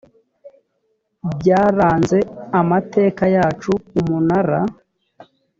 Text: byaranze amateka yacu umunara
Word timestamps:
byaranze 1.37 2.17
amateka 2.59 3.23
yacu 3.35 3.71
umunara 3.99 4.59